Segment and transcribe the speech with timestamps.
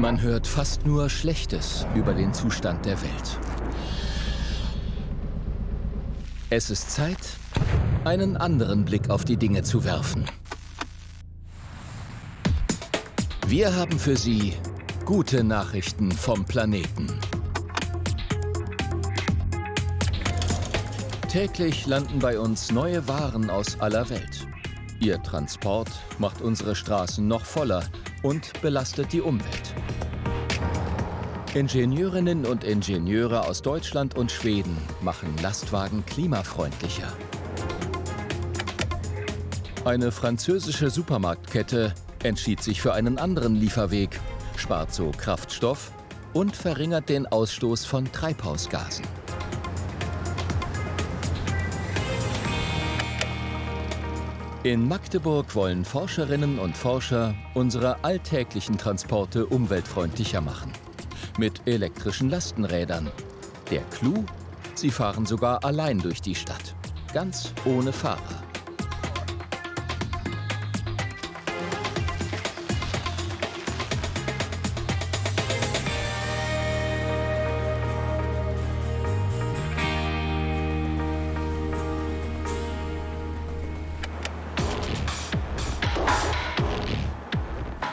[0.00, 3.38] Man hört fast nur Schlechtes über den Zustand der Welt.
[6.48, 7.18] Es ist Zeit,
[8.04, 10.24] einen anderen Blick auf die Dinge zu werfen.
[13.46, 14.54] Wir haben für Sie
[15.04, 17.20] gute Nachrichten vom Planeten.
[21.28, 24.46] Täglich landen bei uns neue Waren aus aller Welt.
[24.98, 27.84] Ihr Transport macht unsere Straßen noch voller
[28.22, 29.74] und belastet die Umwelt.
[31.52, 37.12] Ingenieurinnen und Ingenieure aus Deutschland und Schweden machen Lastwagen klimafreundlicher.
[39.84, 41.92] Eine französische Supermarktkette
[42.22, 44.20] entschied sich für einen anderen Lieferweg,
[44.56, 45.90] spart so Kraftstoff
[46.34, 49.04] und verringert den Ausstoß von Treibhausgasen.
[54.62, 60.70] In Magdeburg wollen Forscherinnen und Forscher unsere alltäglichen Transporte umweltfreundlicher machen.
[61.38, 63.10] Mit elektrischen Lastenrädern.
[63.70, 64.24] Der Clou?
[64.74, 66.74] Sie fahren sogar allein durch die Stadt.
[67.12, 68.42] Ganz ohne Fahrer.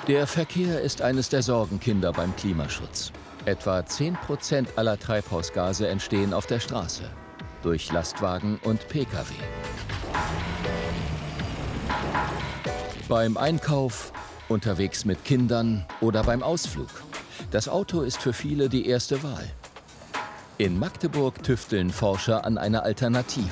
[0.08, 3.12] Der Verkehr ist eines der Sorgenkinder beim Klimaschutz.
[3.48, 7.04] Etwa 10% aller Treibhausgase entstehen auf der Straße
[7.64, 9.34] durch Lastwagen und Pkw.
[13.08, 14.12] Beim Einkauf,
[14.50, 16.90] unterwegs mit Kindern oder beim Ausflug.
[17.50, 19.50] Das Auto ist für viele die erste Wahl.
[20.58, 23.48] In Magdeburg tüfteln Forscher an einer Alternative.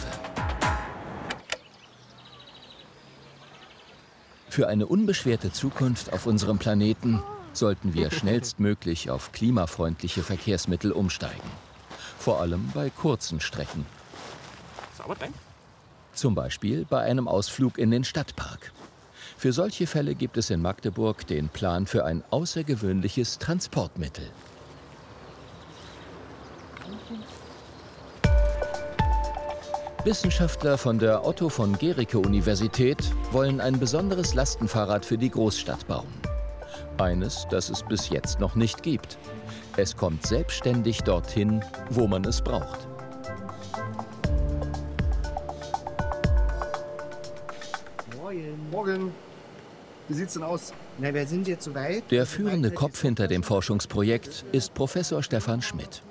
[4.50, 7.24] Für eine unbeschwerte Zukunft auf unserem Planeten
[7.58, 11.50] sollten wir schnellstmöglich auf klimafreundliche Verkehrsmittel umsteigen.
[12.18, 13.86] Vor allem bei kurzen Strecken.
[16.14, 18.72] Zum Beispiel bei einem Ausflug in den Stadtpark.
[19.38, 24.30] Für solche Fälle gibt es in Magdeburg den Plan für ein außergewöhnliches Transportmittel.
[30.06, 32.98] Wissenschaftler von der Otto von Gericke Universität
[33.32, 36.14] wollen ein besonderes Lastenfahrrad für die Großstadt bauen.
[36.98, 39.18] Eines, das es bis jetzt noch nicht gibt.
[39.78, 42.88] Es kommt selbstständig dorthin, wo man es braucht.
[48.18, 48.70] Morgen.
[48.72, 49.12] Morgen.
[50.08, 50.74] Wie sieht's denn aus?
[50.98, 52.10] Na, wir sind jetzt soweit.
[52.12, 56.04] Der führende Kopf hinter dem Forschungsprojekt ist Professor Stefan Schmidt.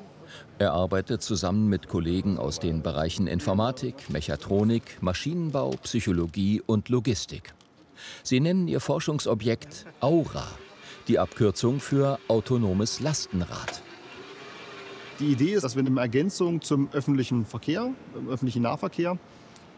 [0.58, 7.54] Er arbeitet zusammen mit Kollegen aus den Bereichen Informatik, Mechatronik, Maschinenbau, Psychologie und Logistik.
[8.22, 10.46] Sie nennen ihr Forschungsobjekt Aura,
[11.09, 13.82] die Abkürzung für autonomes Lastenrad.
[15.20, 17.91] Die Idee ist, dass wir eine Ergänzung zum öffentlichen Verkehr,
[18.28, 19.19] öffentlichen Nahverkehr,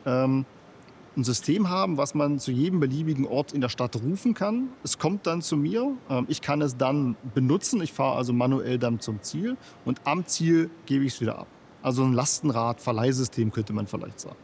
[0.07, 0.47] ähm,
[1.17, 4.69] ein System haben, was man zu jedem beliebigen Ort in der Stadt rufen kann.
[4.85, 8.79] Es kommt dann zu mir, ähm, ich kann es dann benutzen, ich fahre also manuell
[8.79, 11.47] dann zum Ziel und am Ziel gebe ich es wieder ab.
[11.83, 14.37] Also ein Lastenrad-Verleihsystem könnte man vielleicht sagen.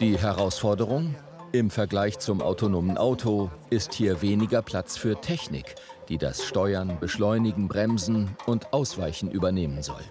[0.00, 1.14] Die Herausforderung?
[1.56, 5.74] Im Vergleich zum autonomen Auto ist hier weniger Platz für Technik,
[6.10, 10.02] die das Steuern, Beschleunigen, Bremsen und Ausweichen übernehmen soll.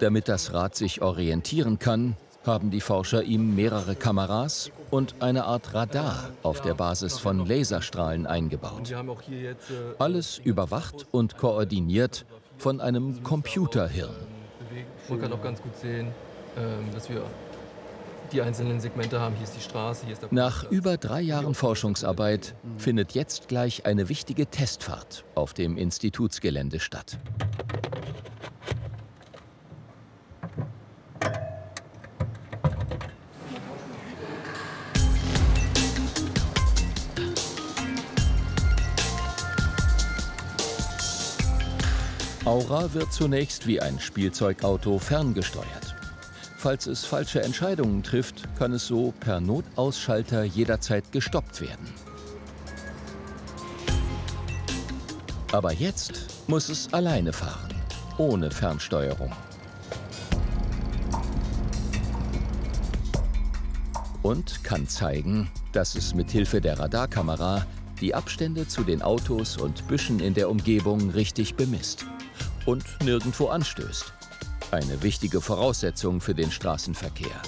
[0.00, 5.72] Damit das Rad sich orientieren kann, haben die Forscher ihm mehrere Kameras und eine Art
[5.72, 8.94] Radar auf der Basis von Laserstrahlen eingebaut.
[9.98, 12.26] Alles überwacht und koordiniert
[12.58, 14.14] von einem Computerhirn.
[15.08, 16.08] Man kann auch ganz gut sehen,
[16.58, 17.22] ähm, dass wir
[18.32, 19.34] die einzelnen Segmente haben.
[19.36, 23.86] Hier ist die Straße, hier ist der Nach über drei Jahren Forschungsarbeit findet jetzt gleich
[23.86, 27.18] eine wichtige Testfahrt auf dem Institutsgelände statt.
[42.44, 45.89] Aura wird zunächst wie ein Spielzeugauto ferngesteuert.
[46.62, 51.88] Falls es falsche Entscheidungen trifft, kann es so per Notausschalter jederzeit gestoppt werden.
[55.52, 57.74] Aber jetzt muss es alleine fahren,
[58.18, 59.32] ohne Fernsteuerung.
[64.20, 67.64] Und kann zeigen, dass es mit Hilfe der Radarkamera
[68.02, 72.04] die Abstände zu den Autos und Büschen in der Umgebung richtig bemisst
[72.66, 74.12] und nirgendwo anstößt.
[74.72, 77.42] Eine wichtige Voraussetzung für den Straßenverkehr.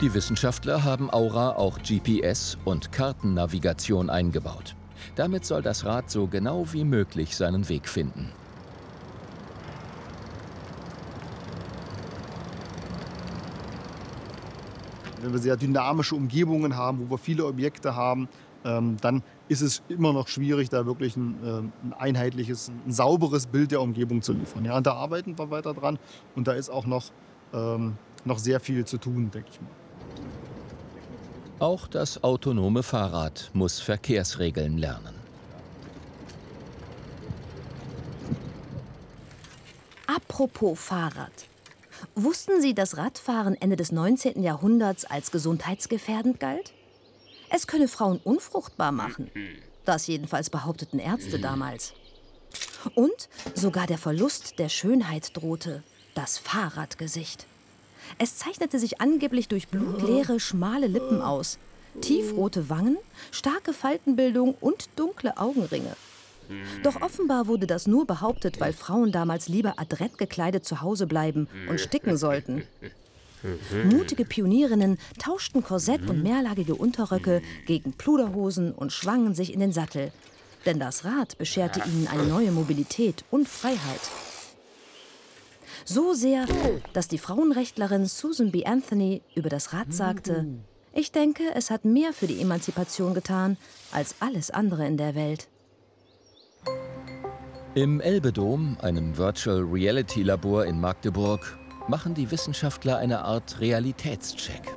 [0.00, 4.74] Die Wissenschaftler haben Aura auch GPS und Kartennavigation eingebaut.
[5.14, 8.32] Damit soll das Rad so genau wie möglich seinen Weg finden.
[15.28, 18.30] Wenn wir sehr dynamische Umgebungen haben, wo wir viele Objekte haben,
[18.64, 23.46] ähm, dann ist es immer noch schwierig, da wirklich ein, äh, ein einheitliches, ein sauberes
[23.46, 24.64] Bild der Umgebung zu liefern.
[24.64, 25.98] Ja, und da arbeiten wir weiter dran
[26.34, 27.10] und da ist auch noch,
[27.52, 29.68] ähm, noch sehr viel zu tun, denke ich mal.
[31.58, 35.14] Auch das autonome Fahrrad muss Verkehrsregeln lernen.
[40.06, 41.48] Apropos Fahrrad.
[42.14, 44.42] Wussten Sie, dass Radfahren Ende des 19.
[44.42, 46.72] Jahrhunderts als gesundheitsgefährdend galt?
[47.50, 49.30] Es könne Frauen unfruchtbar machen.
[49.84, 51.94] Das jedenfalls behaupteten Ärzte damals.
[52.94, 55.82] Und sogar der Verlust der Schönheit drohte.
[56.14, 57.46] Das Fahrradgesicht.
[58.18, 61.58] Es zeichnete sich angeblich durch blutleere, schmale Lippen aus,
[62.00, 62.98] tiefrote Wangen,
[63.30, 65.96] starke Faltenbildung und dunkle Augenringe.
[66.82, 71.48] Doch offenbar wurde das nur behauptet, weil Frauen damals lieber adrett gekleidet zu Hause bleiben
[71.68, 72.62] und sticken sollten.
[73.84, 80.12] Mutige Pionierinnen tauschten Korsett und mehrlagige Unterröcke gegen Pluderhosen und schwangen sich in den Sattel.
[80.66, 84.00] Denn das Rad bescherte ihnen eine neue Mobilität und Freiheit.
[85.84, 86.46] So sehr,
[86.92, 88.64] dass die Frauenrechtlerin Susan B.
[88.66, 90.46] Anthony über das Rad sagte,
[90.92, 93.56] ich denke, es hat mehr für die Emanzipation getan
[93.92, 95.46] als alles andere in der Welt.
[97.78, 104.76] Im Elbedom, einem Virtual Reality Labor in Magdeburg, machen die Wissenschaftler eine Art Realitätscheck.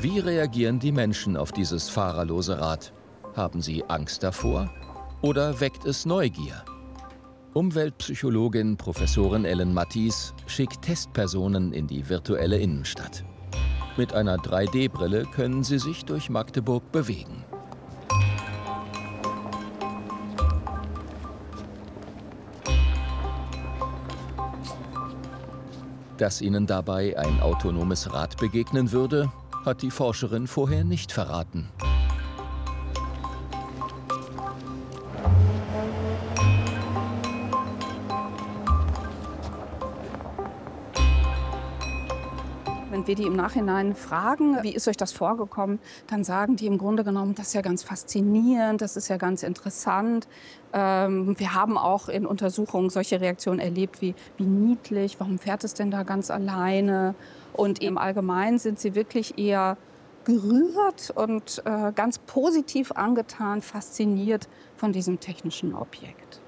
[0.00, 2.92] Wie reagieren die Menschen auf dieses fahrerlose Rad?
[3.36, 4.68] Haben sie Angst davor
[5.22, 6.64] oder weckt es Neugier?
[7.54, 13.24] Umweltpsychologin Professorin Ellen Mattis schickt Testpersonen in die virtuelle Innenstadt.
[13.96, 17.44] Mit einer 3D-Brille können sie sich durch Magdeburg bewegen.
[26.18, 29.30] Dass ihnen dabei ein autonomes Rad begegnen würde,
[29.64, 31.68] hat die Forscherin vorher nicht verraten.
[43.08, 47.02] Wir die im Nachhinein fragen, wie ist euch das vorgekommen, dann sagen die im Grunde
[47.02, 50.28] genommen, das ist ja ganz faszinierend, das ist ja ganz interessant.
[50.72, 55.74] Ähm, wir haben auch in Untersuchungen solche Reaktionen erlebt wie, wie niedlich, warum fährt es
[55.74, 57.14] denn da ganz alleine?
[57.54, 59.76] Und im Allgemeinen sind sie wirklich eher
[60.24, 64.46] gerührt und äh, ganz positiv angetan, fasziniert
[64.76, 66.40] von diesem technischen Objekt.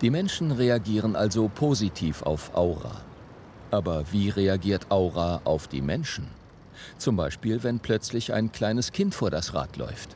[0.00, 3.00] Die Menschen reagieren also positiv auf Aura.
[3.74, 6.28] Aber wie reagiert Aura auf die Menschen?
[6.96, 10.10] Zum Beispiel, wenn plötzlich ein kleines Kind vor das Rad läuft.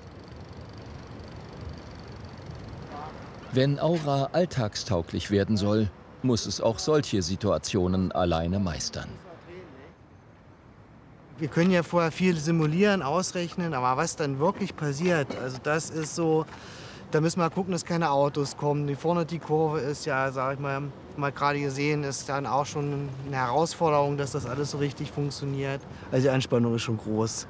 [3.51, 5.91] Wenn Aura alltagstauglich werden soll,
[6.23, 9.09] muss es auch solche Situationen alleine meistern.
[11.39, 16.15] Wir können ja vorher viel simulieren, ausrechnen, aber was dann wirklich passiert, also das ist
[16.15, 16.47] so,
[17.11, 18.87] da müssen wir gucken, dass keine Autos kommen.
[18.87, 20.83] Die vorne die Kurve ist ja, sag ich mal,
[21.19, 25.81] mal gerade gesehen, ist dann auch schon eine Herausforderung, dass das alles so richtig funktioniert.
[26.11, 27.47] Also die Anspannung ist schon groß.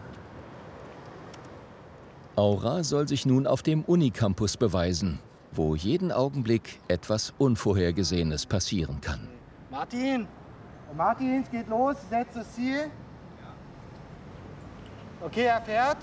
[2.37, 5.19] Aura soll sich nun auf dem Unicampus beweisen,
[5.53, 9.29] wo jeden Augenblick etwas Unvorhergesehenes passieren kann.
[9.71, 10.27] Martin,
[10.97, 12.91] Martin, es geht los, setzt das Ziel.
[15.21, 15.99] Okay, er fährt.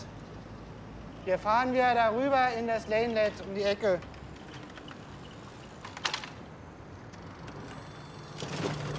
[1.23, 3.99] Wir fahren wieder darüber in das Lanelet um die Ecke.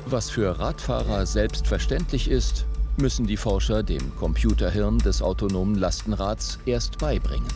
[0.06, 2.64] Was für Radfahrer selbstverständlich ist,
[2.96, 7.48] müssen die Forscher dem Computerhirn des autonomen Lastenrads erst beibringen.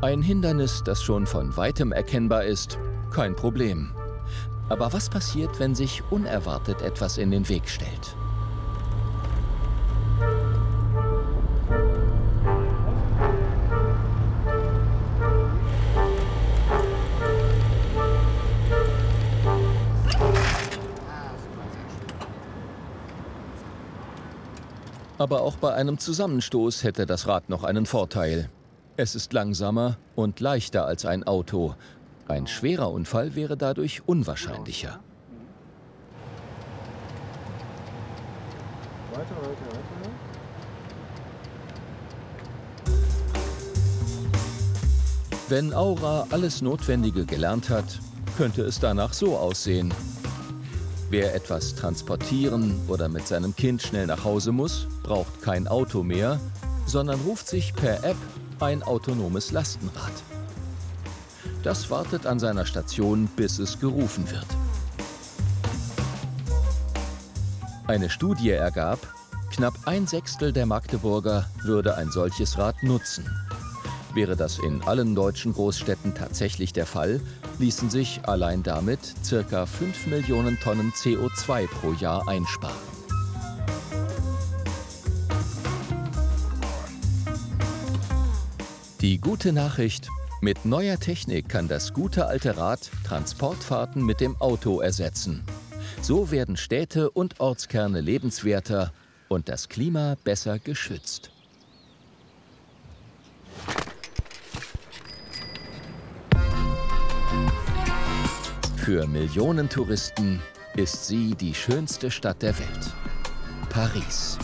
[0.00, 2.78] Ein Hindernis, das schon von weitem erkennbar ist,
[3.10, 3.90] kein Problem.
[4.68, 8.16] Aber was passiert, wenn sich unerwartet etwas in den Weg stellt?
[25.24, 28.50] Aber auch bei einem Zusammenstoß hätte das Rad noch einen Vorteil.
[28.98, 31.76] Es ist langsamer und leichter als ein Auto.
[32.28, 35.00] Ein schwerer Unfall wäre dadurch unwahrscheinlicher.
[39.14, 40.10] Weiter, weiter, weiter.
[45.48, 47.98] Wenn Aura alles Notwendige gelernt hat,
[48.36, 49.90] könnte es danach so aussehen.
[51.10, 56.40] Wer etwas transportieren oder mit seinem Kind schnell nach Hause muss, braucht kein Auto mehr,
[56.86, 58.16] sondern ruft sich per App
[58.60, 60.12] ein autonomes Lastenrad.
[61.62, 64.46] Das wartet an seiner Station, bis es gerufen wird.
[67.86, 68.98] Eine Studie ergab,
[69.52, 73.24] knapp ein Sechstel der Magdeburger würde ein solches Rad nutzen.
[74.14, 77.20] Wäre das in allen deutschen Großstädten tatsächlich der Fall,
[77.58, 79.66] ließen sich allein damit ca.
[79.66, 82.76] 5 Millionen Tonnen CO2 pro Jahr einsparen.
[89.00, 90.08] Die gute Nachricht,
[90.40, 95.42] mit neuer Technik kann das gute alte Rad Transportfahrten mit dem Auto ersetzen.
[96.00, 98.92] So werden Städte und Ortskerne lebenswerter
[99.28, 101.33] und das Klima besser geschützt.
[108.84, 110.42] Für Millionen Touristen
[110.76, 112.94] ist sie die schönste Stadt der Welt.
[113.70, 114.36] Paris.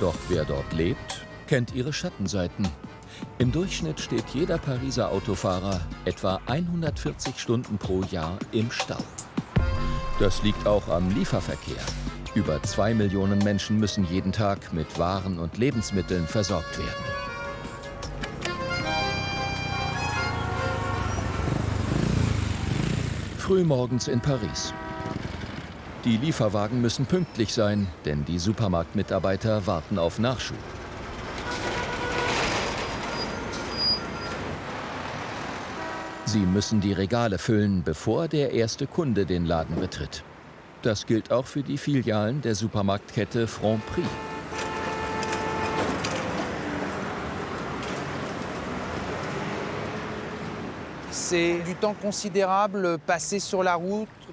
[0.00, 2.66] Doch wer dort lebt, kennt ihre Schattenseiten.
[3.38, 8.98] Im Durchschnitt steht jeder Pariser Autofahrer etwa 140 Stunden pro Jahr im Stau.
[10.18, 11.84] Das liegt auch am Lieferverkehr.
[12.34, 17.11] Über zwei Millionen Menschen müssen jeden Tag mit Waren und Lebensmitteln versorgt werden.
[23.52, 24.72] Frühmorgens in Paris.
[26.06, 30.56] Die Lieferwagen müssen pünktlich sein, denn die Supermarktmitarbeiter warten auf Nachschub.
[36.24, 40.24] Sie müssen die Regale füllen, bevor der erste Kunde den Laden betritt.
[40.80, 44.08] Das gilt auch für die Filialen der Supermarktkette Franprix.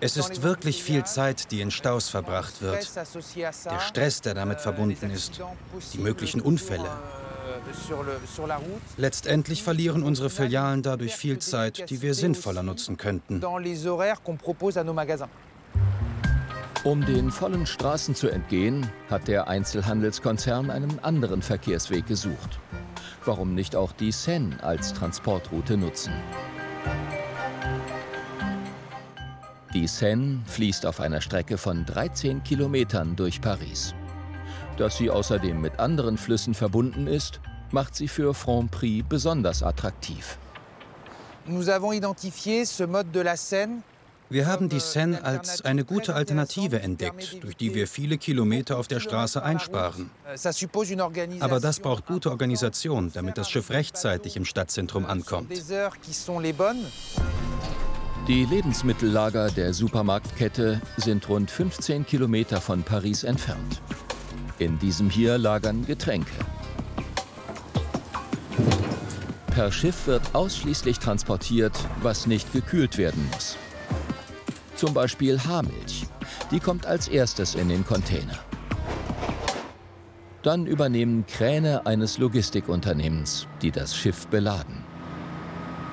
[0.01, 2.89] Es ist wirklich viel Zeit, die in Staus verbracht wird.
[2.95, 5.41] Der Stress, der damit verbunden ist,
[5.93, 6.89] die möglichen Unfälle.
[8.97, 13.41] Letztendlich verlieren unsere Filialen dadurch viel Zeit, die wir sinnvoller nutzen könnten.
[16.85, 22.59] Um den vollen Straßen zu entgehen, hat der Einzelhandelskonzern einen anderen Verkehrsweg gesucht.
[23.25, 26.13] Warum nicht auch die Seine als Transportroute nutzen?
[29.73, 33.93] Die Seine fließt auf einer Strecke von 13 Kilometern durch Paris.
[34.77, 37.39] Dass sie außerdem mit anderen Flüssen verbunden ist,
[37.71, 40.37] macht sie für Franprix besonders attraktiv.
[44.31, 48.87] Wir haben die Seine als eine gute Alternative entdeckt, durch die wir viele Kilometer auf
[48.87, 50.11] der Straße einsparen.
[51.39, 55.51] Aber das braucht gute Organisation, damit das Schiff rechtzeitig im Stadtzentrum ankommt.
[58.27, 63.81] Die Lebensmittellager der Supermarktkette sind rund 15 Kilometer von Paris entfernt.
[64.59, 66.33] In diesem hier lagern Getränke.
[69.47, 73.57] Per Schiff wird ausschließlich transportiert, was nicht gekühlt werden muss.
[74.79, 76.05] Zum Beispiel Haarmilch.
[76.51, 78.39] Die kommt als erstes in den Container.
[80.41, 84.85] Dann übernehmen Kräne eines Logistikunternehmens, die das Schiff beladen.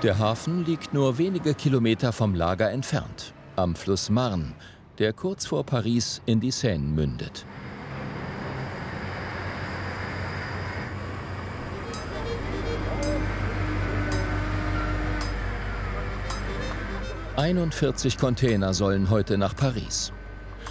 [0.05, 4.53] Der Hafen liegt nur wenige Kilometer vom Lager entfernt, am Fluss Marne,
[4.99, 7.45] der kurz vor Paris in die Seine mündet.
[17.37, 20.11] 41 Container sollen heute nach Paris.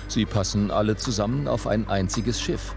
[0.07, 2.75] Sie passen alle zusammen auf ein einziges Schiff.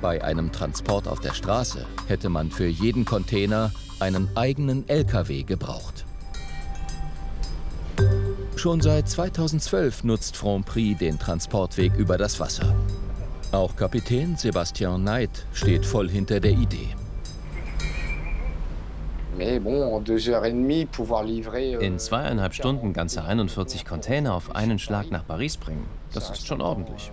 [0.00, 6.04] Bei einem Transport auf der Straße hätte man für jeden Container einen eigenen LKW gebraucht.
[8.56, 12.74] Schon seit 2012 nutzt Franprix den Transportweg über das Wasser.
[13.52, 16.88] Auch Kapitän Sébastien Knight steht voll hinter der Idee.
[19.42, 19.58] Euh,
[21.80, 26.60] In zweieinhalb Stunden ganze 41 Container auf einen Schlag nach Paris bringen, das ist schon
[26.60, 27.10] ordentlich.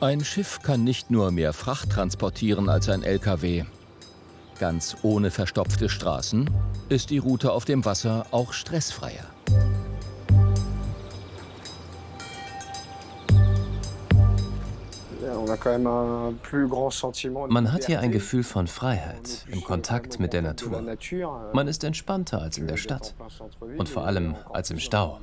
[0.00, 3.64] Ein Schiff kann nicht nur mehr Fracht transportieren als ein LKW.
[4.58, 6.50] Ganz ohne verstopfte Straßen
[6.88, 9.33] ist die Route auf dem Wasser auch stressfreier.
[17.48, 20.82] Man hat hier ein Gefühl von Freiheit, im Kontakt mit der Natur.
[21.52, 23.14] Man ist entspannter als in der Stadt
[23.78, 25.20] und vor allem als im Stau.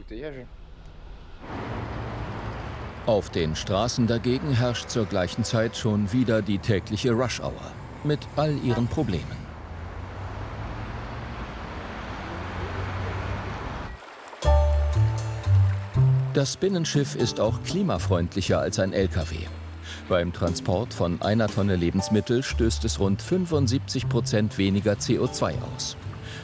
[3.08, 7.72] Auf den Straßen dagegen herrscht zur gleichen Zeit schon wieder die tägliche Rush-Hour.
[8.04, 9.42] mit all ihren Problemen.
[16.34, 19.48] Das Binnenschiff ist auch klimafreundlicher als ein Lkw.
[20.10, 25.96] Beim Transport von einer Tonne Lebensmittel stößt es rund 75 Prozent weniger CO2 aus.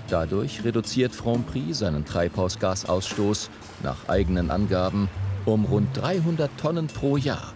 [0.09, 3.49] Dadurch reduziert Franprix seinen Treibhausgasausstoß
[3.83, 5.09] nach eigenen Angaben
[5.45, 7.53] um rund 300 Tonnen pro Jahr.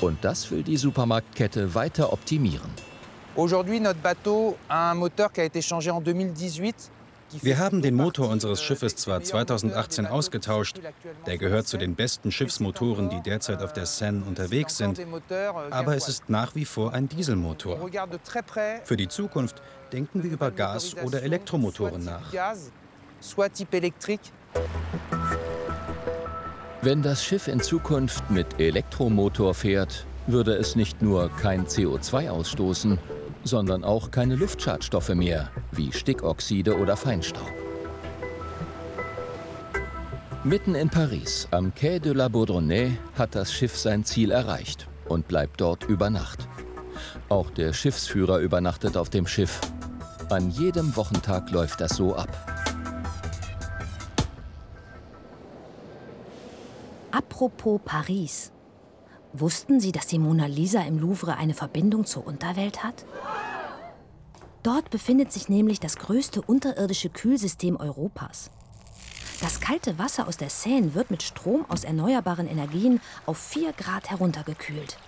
[0.00, 2.70] Und das will die Supermarktkette weiter optimieren.
[3.34, 6.91] Aujourd'hui, notre bateau a un moteur qui a été changé en 2018
[7.40, 10.80] wir haben den Motor unseres Schiffes zwar 2018 ausgetauscht,
[11.26, 15.00] der gehört zu den besten Schiffsmotoren, die derzeit auf der Seine unterwegs sind,
[15.70, 17.78] aber es ist nach wie vor ein Dieselmotor.
[18.84, 19.62] Für die Zukunft
[19.92, 22.32] denken wir über Gas- oder Elektromotoren nach.
[26.82, 32.98] Wenn das Schiff in Zukunft mit Elektromotor fährt, würde es nicht nur kein CO2 ausstoßen,
[33.44, 37.50] sondern auch keine Luftschadstoffe mehr, wie Stickoxide oder Feinstaub.
[40.44, 45.28] Mitten in Paris, am Quai de la Bourdonnais, hat das Schiff sein Ziel erreicht und
[45.28, 46.48] bleibt dort über Nacht.
[47.28, 49.60] Auch der Schiffsführer übernachtet auf dem Schiff.
[50.30, 52.28] An jedem Wochentag läuft das so ab.
[57.12, 58.50] Apropos Paris.
[59.34, 63.06] Wussten Sie, dass die Mona Lisa im Louvre eine Verbindung zur Unterwelt hat?
[64.62, 68.50] Dort befindet sich nämlich das größte unterirdische Kühlsystem Europas.
[69.40, 74.10] Das kalte Wasser aus der Seine wird mit Strom aus erneuerbaren Energien auf 4 Grad
[74.10, 74.98] heruntergekühlt.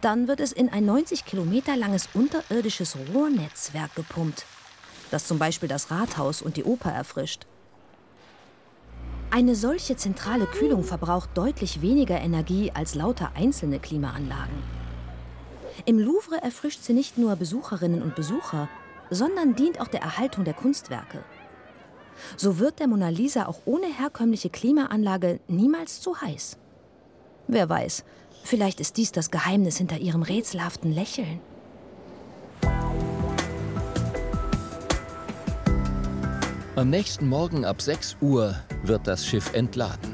[0.00, 4.46] Dann wird es in ein 90 Kilometer langes unterirdisches Rohrnetzwerk gepumpt,
[5.10, 7.46] das zum Beispiel das Rathaus und die Oper erfrischt.
[9.34, 14.62] Eine solche zentrale Kühlung verbraucht deutlich weniger Energie als lauter einzelne Klimaanlagen.
[15.86, 18.68] Im Louvre erfrischt sie nicht nur Besucherinnen und Besucher,
[19.08, 21.24] sondern dient auch der Erhaltung der Kunstwerke.
[22.36, 26.58] So wird der Mona Lisa auch ohne herkömmliche Klimaanlage niemals zu heiß.
[27.48, 28.04] Wer weiß,
[28.44, 31.40] vielleicht ist dies das Geheimnis hinter ihrem rätselhaften Lächeln.
[36.74, 40.10] Am nächsten Morgen ab 6 Uhr wird das Schiff entladen.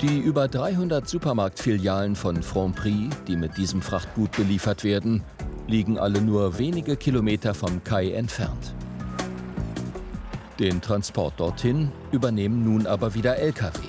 [0.00, 5.24] Die über 300 Supermarktfilialen von Franprix, die mit diesem Frachtgut beliefert werden,
[5.66, 8.72] liegen alle nur wenige Kilometer vom Kai entfernt.
[10.60, 13.80] Den Transport dorthin übernehmen nun aber wieder Lkw.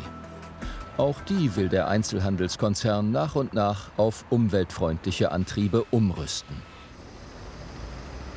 [0.98, 6.56] Auch die will der Einzelhandelskonzern nach und nach auf umweltfreundliche Antriebe umrüsten.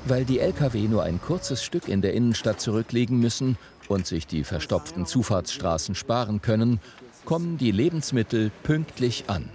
[0.06, 3.58] Weil die Lkw nur ein kurzes Stück in der Innenstadt zurücklegen müssen
[3.88, 6.80] und sich die verstopften Zufahrtsstraßen sparen können,
[7.24, 9.48] kommen die Lebensmittel pünktlich an.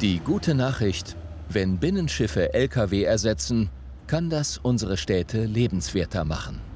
[0.00, 1.16] Die gute Nachricht,
[1.50, 3.68] wenn Binnenschiffe Lkw ersetzen,
[4.06, 6.69] kann das unsere Städte lebenswerter machen.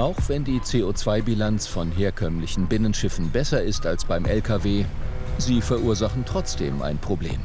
[0.00, 4.86] Auch wenn die CO2-Bilanz von herkömmlichen Binnenschiffen besser ist als beim Lkw,
[5.36, 7.38] sie verursachen trotzdem ein Problem.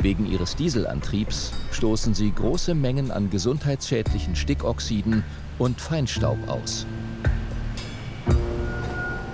[0.00, 5.22] Wegen ihres Dieselantriebs stoßen sie große Mengen an gesundheitsschädlichen Stickoxiden
[5.58, 6.86] und Feinstaub aus.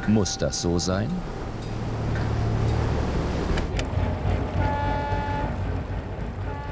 [0.09, 1.11] Muss das so sein?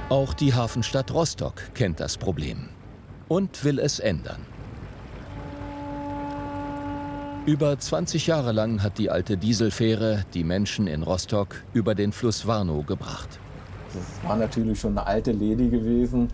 [0.08, 2.68] Auch die Hafenstadt Rostock kennt das Problem
[3.28, 4.51] und will es ändern.
[7.44, 12.46] Über 20 Jahre lang hat die alte Dieselfähre die Menschen in Rostock über den Fluss
[12.46, 13.40] Warnow gebracht.
[13.92, 16.28] Das war natürlich schon eine alte Lady gewesen.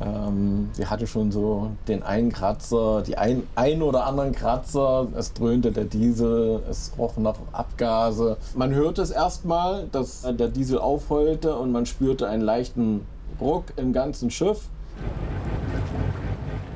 [0.00, 5.08] Ähm, sie hatte schon so den einen Kratzer, die ein, ein oder anderen Kratzer.
[5.16, 8.36] Es dröhnte der Diesel, es roch nach Abgase.
[8.54, 13.04] Man hörte es erstmal, dass der Diesel aufheulte und man spürte einen leichten
[13.40, 14.68] Ruck im ganzen Schiff.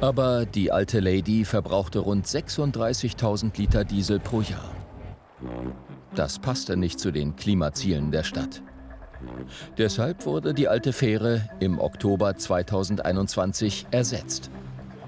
[0.00, 4.70] Aber die alte Lady verbrauchte rund 36.000 Liter Diesel pro Jahr.
[6.14, 8.62] Das passte nicht zu den Klimazielen der Stadt.
[9.76, 14.50] Deshalb wurde die alte Fähre im Oktober 2021 ersetzt.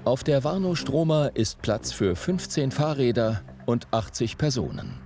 [0.03, 4.99] Auf der Warnow Stromer ist Platz für 15 Fahrräder und 80 Personen.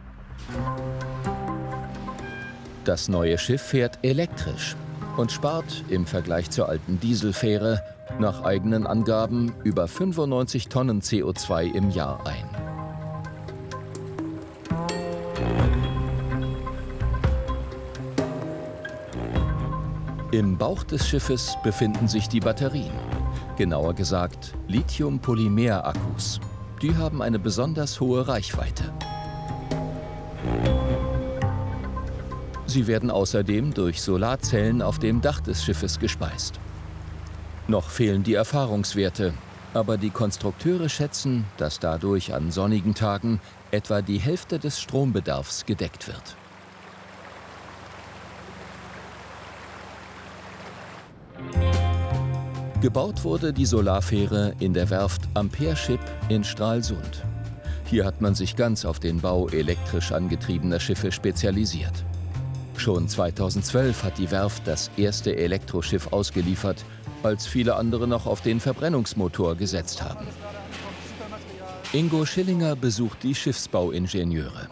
[2.85, 4.75] Das neue Schiff fährt elektrisch
[5.17, 7.81] und spart im Vergleich zur alten Dieselfähre
[8.19, 12.45] nach eigenen Angaben über 95 Tonnen CO2 im Jahr ein.
[20.31, 22.91] Im Bauch des Schiffes befinden sich die Batterien,
[23.57, 26.41] genauer gesagt Lithium-Polymer-Akkus.
[26.81, 28.91] Die haben eine besonders hohe Reichweite.
[32.67, 36.59] Sie werden außerdem durch Solarzellen auf dem Dach des Schiffes gespeist.
[37.67, 39.33] Noch fehlen die Erfahrungswerte,
[39.73, 43.39] aber die Konstrukteure schätzen, dass dadurch an sonnigen Tagen
[43.71, 46.37] etwa die Hälfte des Strombedarfs gedeckt wird.
[52.81, 55.99] Gebaut wurde die Solarfähre in der Werft Ampere-Ship
[56.29, 57.25] in Stralsund.
[57.85, 62.03] Hier hat man sich ganz auf den Bau elektrisch angetriebener Schiffe spezialisiert.
[62.77, 66.85] Schon 2012 hat die Werft das erste Elektroschiff ausgeliefert,
[67.25, 70.27] als viele andere noch auf den Verbrennungsmotor gesetzt haben.
[71.93, 74.69] Ingo Schillinger besucht die Schiffsbauingenieure.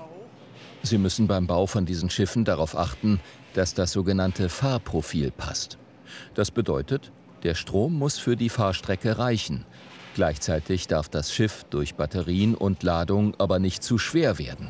[0.82, 3.20] Sie müssen beim Bau von diesen Schiffen darauf achten,
[3.54, 5.78] dass das sogenannte Fahrprofil passt.
[6.34, 7.12] Das bedeutet,
[7.44, 9.66] der Strom muss für die Fahrstrecke reichen.
[10.16, 14.70] Gleichzeitig darf das Schiff durch Batterien und Ladung aber nicht zu schwer werden.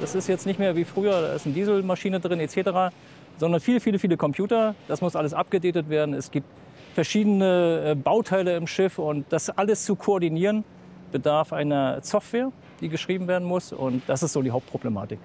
[0.00, 2.94] Das ist jetzt nicht mehr wie früher, da ist eine Dieselmaschine drin etc.,
[3.38, 4.74] sondern viele, viele, viele Computer.
[4.88, 6.14] Das muss alles abgedatet werden.
[6.14, 6.46] Es gibt
[6.94, 10.64] verschiedene äh, Bauteile im Schiff und das alles zu koordinieren
[11.12, 15.18] bedarf einer Software, die geschrieben werden muss und das ist so die Hauptproblematik.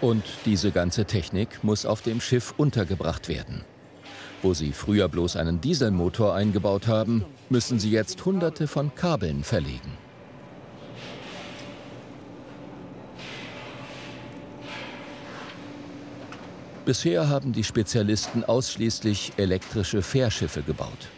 [0.00, 3.64] Und diese ganze Technik muss auf dem Schiff untergebracht werden.
[4.42, 10.05] Wo sie früher bloß einen Dieselmotor eingebaut haben, müssen sie jetzt hunderte von Kabeln verlegen.
[16.86, 21.08] Bisher haben die Spezialisten ausschließlich elektrische Fährschiffe gebaut.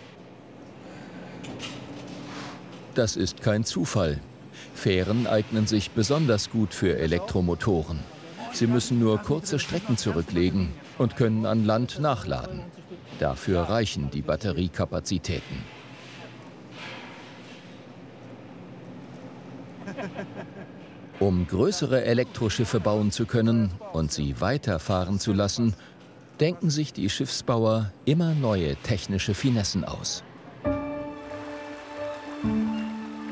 [2.95, 4.19] Das ist kein Zufall.
[4.75, 7.99] Fähren eignen sich besonders gut für Elektromotoren.
[8.55, 12.63] Sie müssen nur kurze Strecken zurücklegen und können an Land nachladen.
[13.19, 15.65] Dafür reichen die Batteriekapazitäten.
[21.21, 25.75] Um größere Elektroschiffe bauen zu können und sie weiterfahren zu lassen,
[26.39, 30.23] denken sich die Schiffsbauer immer neue technische Finessen aus.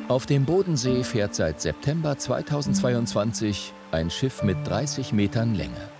[0.09, 5.90] Auf dem Bodensee fährt seit September 2022 ein Schiff mit 30 Metern Länge.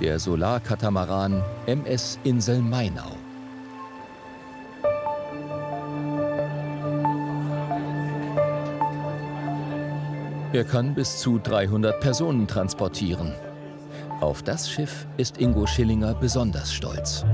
[0.00, 3.16] Der Solarkatamaran MS Insel Mainau.
[10.56, 13.34] Er kann bis zu 300 Personen transportieren.
[14.22, 17.26] Auf das Schiff ist Ingo Schillinger besonders stolz.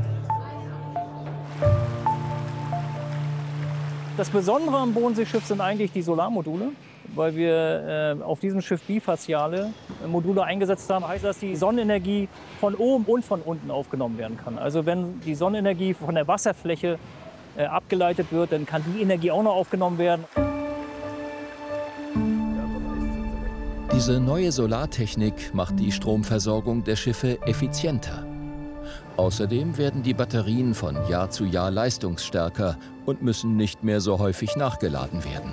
[4.16, 6.72] Das Besondere am Bodenseeschiff sind eigentlich die Solarmodule
[7.14, 11.54] weil wir äh, auf diesem Schiff bifaciale äh, Module eingesetzt haben, heißt das, dass die
[11.54, 14.58] Sonnenenergie von oben und von unten aufgenommen werden kann.
[14.58, 16.98] Also wenn die Sonnenenergie von der Wasserfläche
[17.56, 20.24] äh, abgeleitet wird, dann kann die Energie auch noch aufgenommen werden.
[23.94, 28.26] Diese neue Solartechnik macht die Stromversorgung der Schiffe effizienter.
[29.18, 34.56] Außerdem werden die Batterien von Jahr zu Jahr leistungsstärker und müssen nicht mehr so häufig
[34.56, 35.52] nachgeladen werden.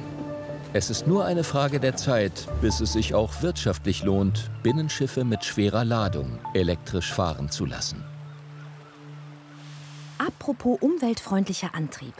[0.71, 5.43] Es ist nur eine Frage der Zeit, bis es sich auch wirtschaftlich lohnt, Binnenschiffe mit
[5.43, 8.05] schwerer Ladung elektrisch fahren zu lassen.
[10.17, 12.13] Apropos umweltfreundlicher Antrieb.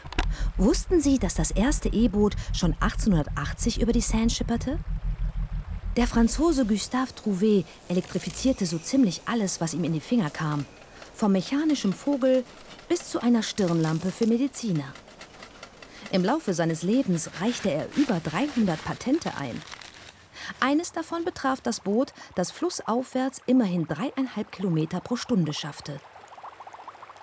[0.57, 4.79] Wussten Sie, dass das erste E-Boot schon 1880 über die Seine schipperte?
[5.97, 10.65] Der Franzose Gustave Trouvé elektrifizierte so ziemlich alles, was ihm in die Finger kam.
[11.15, 12.45] Vom mechanischen Vogel
[12.87, 14.93] bis zu einer Stirnlampe für Mediziner.
[16.11, 19.59] Im Laufe seines Lebens reichte er über 300 Patente ein.
[20.59, 25.99] Eines davon betraf das Boot, das flussaufwärts immerhin dreieinhalb Kilometer pro Stunde schaffte.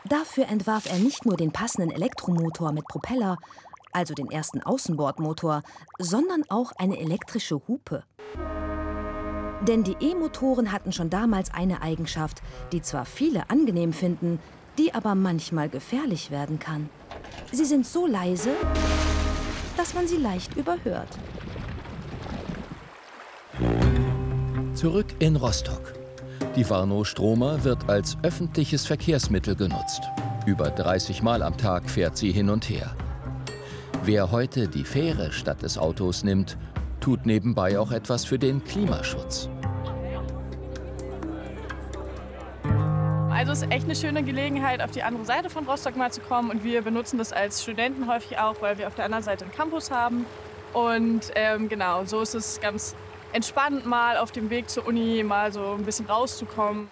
[0.05, 3.39] Dafür entwarf er nicht nur den passenden Elektromotor mit Propeller,
[3.93, 5.63] also den ersten Außenbordmotor,
[5.99, 8.05] sondern auch eine elektrische Hupe.
[9.67, 14.39] Denn die E-Motoren hatten schon damals eine Eigenschaft, die zwar viele angenehm finden,
[14.79, 16.89] die aber manchmal gefährlich werden kann.
[17.53, 18.51] Sie sind so leise,
[19.77, 21.09] dass man sie leicht überhört.
[24.75, 25.95] Zurück in Rostock.
[26.55, 30.03] Die Warnow-Stromer wird als öffentliches Verkehrsmittel genutzt.
[30.45, 32.95] Über 30 Mal am Tag fährt sie hin und her.
[34.05, 36.57] Wer heute die Fähre statt des Autos nimmt,
[37.01, 39.49] tut nebenbei auch etwas für den Klimaschutz.
[43.31, 46.21] Also es ist echt eine schöne Gelegenheit, auf die andere Seite von Rostock mal zu
[46.21, 46.51] kommen.
[46.51, 49.55] Und wir benutzen das als Studenten häufig auch, weil wir auf der anderen Seite einen
[49.55, 50.25] Campus haben.
[50.73, 52.97] Und ähm, genau, so ist es ganz
[53.33, 56.91] entspannt, mal auf dem Weg zur Uni mal so ein bisschen rauszukommen.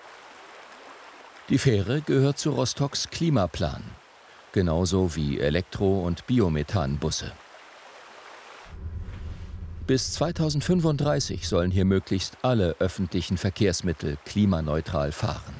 [1.49, 3.83] Die Fähre gehört zu Rostocks Klimaplan,
[4.53, 7.33] genauso wie Elektro- und Biomethanbusse.
[9.87, 15.55] Bis 2035 sollen hier möglichst alle öffentlichen Verkehrsmittel klimaneutral fahren.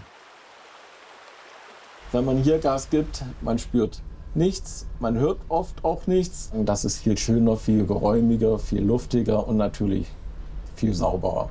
[2.11, 4.01] Wenn man hier Gas gibt, man spürt
[4.35, 6.51] nichts, man hört oft auch nichts.
[6.55, 10.07] Und das ist viel schöner, viel geräumiger, viel luftiger und natürlich
[10.75, 11.51] viel sauberer.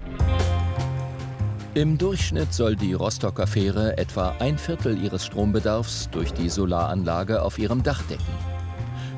[1.76, 7.60] Im Durchschnitt soll die Rostocker Fähre etwa ein Viertel ihres Strombedarfs durch die Solaranlage auf
[7.60, 8.24] ihrem Dach decken.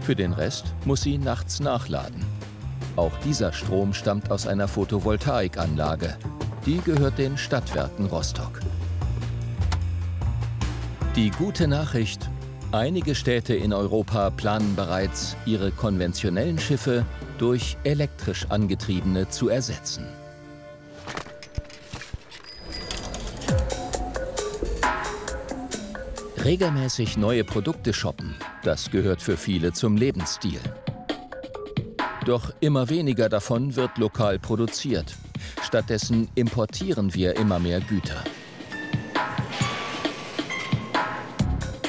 [0.01, 2.34] Für den Rest muss sie nachts nachladen.
[2.95, 6.15] Auch dieser Strom stammt aus einer Photovoltaikanlage.
[6.65, 8.61] Die gehört den Stadtwerken Rostock.
[11.15, 12.29] Die gute Nachricht,
[12.71, 17.05] einige Städte in Europa planen bereits, ihre konventionellen Schiffe
[17.37, 20.05] durch elektrisch angetriebene zu ersetzen.
[26.43, 30.59] Regelmäßig neue Produkte shoppen, das gehört für viele zum Lebensstil.
[32.25, 35.15] Doch immer weniger davon wird lokal produziert.
[35.61, 38.23] Stattdessen importieren wir immer mehr Güter.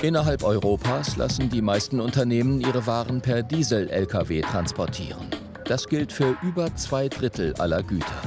[0.03, 5.31] Innerhalb Europas lassen die meisten Unternehmen ihre Waren per Diesel-Lkw transportieren.
[5.64, 8.20] Das gilt für über zwei Drittel aller Güter.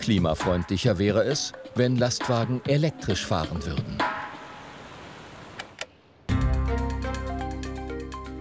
[0.00, 3.98] Klimafreundlicher wäre es, wenn Lastwagen elektrisch fahren würden.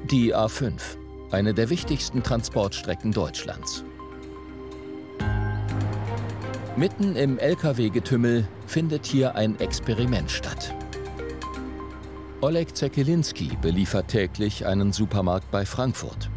[0.10, 1.05] Die A5
[1.36, 3.84] eine der wichtigsten Transportstrecken Deutschlands.
[6.78, 10.74] Mitten im Lkw-Getümmel findet hier ein Experiment statt.
[12.40, 16.30] Oleg Zekelinski beliefert täglich einen Supermarkt bei Frankfurt.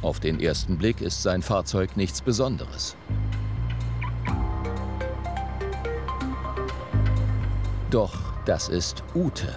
[0.00, 2.94] Auf den ersten Blick ist sein Fahrzeug nichts Besonderes.
[7.90, 9.56] Doch das ist Ute.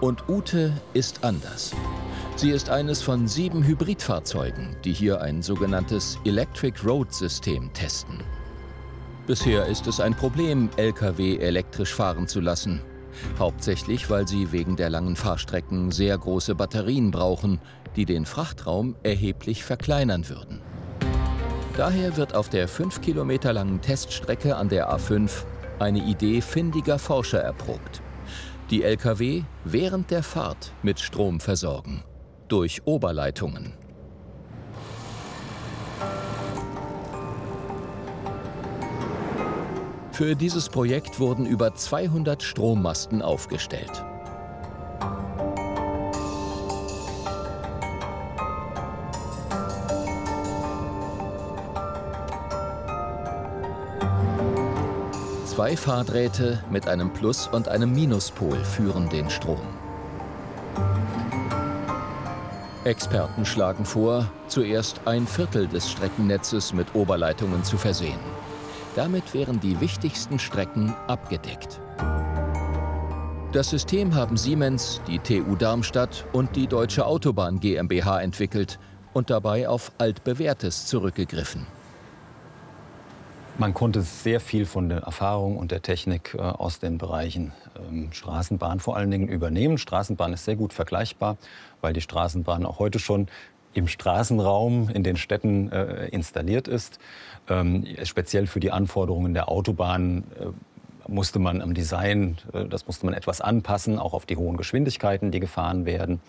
[0.00, 1.72] Und Ute ist anders.
[2.42, 8.18] Sie ist eines von sieben Hybridfahrzeugen, die hier ein sogenanntes Electric Road System testen.
[9.28, 12.80] Bisher ist es ein Problem, Lkw elektrisch fahren zu lassen.
[13.38, 17.60] Hauptsächlich, weil sie wegen der langen Fahrstrecken sehr große Batterien brauchen,
[17.94, 20.60] die den Frachtraum erheblich verkleinern würden.
[21.76, 25.30] Daher wird auf der 5 Kilometer langen Teststrecke an der A5
[25.78, 28.02] eine Idee findiger Forscher erprobt.
[28.70, 32.02] Die Lkw während der Fahrt mit Strom versorgen
[32.52, 33.72] durch Oberleitungen.
[40.10, 44.04] Für dieses Projekt wurden über 200 Strommasten aufgestellt.
[55.46, 59.81] Zwei Fahrdrähte mit einem Plus- und einem Minuspol führen den Strom.
[62.84, 68.18] Experten schlagen vor, zuerst ein Viertel des Streckennetzes mit Oberleitungen zu versehen.
[68.96, 71.80] Damit wären die wichtigsten Strecken abgedeckt.
[73.52, 78.80] Das System haben Siemens, die TU Darmstadt und die Deutsche Autobahn GmbH entwickelt
[79.12, 81.66] und dabei auf altbewährtes zurückgegriffen.
[83.58, 88.08] Man konnte sehr viel von der Erfahrung und der Technik äh, aus den Bereichen ähm,
[88.10, 89.76] Straßenbahn vor allen Dingen übernehmen.
[89.76, 91.36] Straßenbahn ist sehr gut vergleichbar,
[91.82, 93.28] weil die Straßenbahn auch heute schon
[93.74, 96.98] im Straßenraum in den Städten äh, installiert ist.
[97.48, 100.46] Ähm, speziell für die Anforderungen der Autobahn äh,
[101.06, 102.38] musste man am Design,
[102.70, 106.20] das musste man etwas anpassen, auch auf die hohen Geschwindigkeiten, die gefahren werden.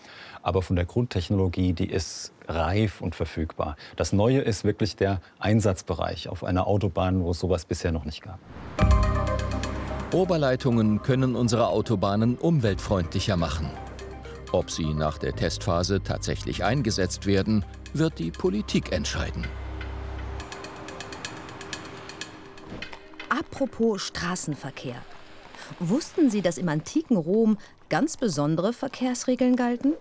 [0.44, 3.76] Aber von der Grundtechnologie, die ist reif und verfügbar.
[3.96, 8.22] Das Neue ist wirklich der Einsatzbereich auf einer Autobahn, wo es sowas bisher noch nicht
[8.22, 8.38] gab.
[10.12, 13.70] Oberleitungen können unsere Autobahnen umweltfreundlicher machen.
[14.52, 19.46] Ob sie nach der Testphase tatsächlich eingesetzt werden, wird die Politik entscheiden.
[23.30, 24.96] Apropos Straßenverkehr.
[25.80, 27.56] Wussten Sie, dass im antiken Rom
[27.88, 29.94] ganz besondere Verkehrsregeln galten?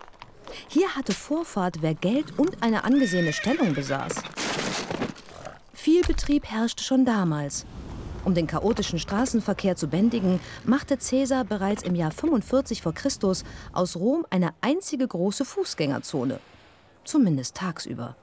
[0.67, 4.15] Hier hatte Vorfahrt, wer Geld und eine angesehene Stellung besaß.
[5.73, 7.65] Viel Betrieb herrschte schon damals.
[8.25, 12.93] Um den chaotischen Straßenverkehr zu bändigen, machte Caesar bereits im Jahr 45 v.
[12.93, 13.09] Chr.
[13.73, 16.39] aus Rom eine einzige große Fußgängerzone.
[17.03, 18.15] Zumindest tagsüber.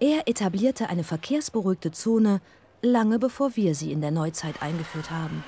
[0.00, 2.40] Er etablierte eine verkehrsberuhigte Zone,
[2.82, 5.44] lange bevor wir sie in der Neuzeit eingeführt haben.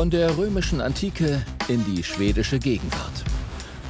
[0.00, 3.22] Von der römischen Antike in die schwedische Gegenwart.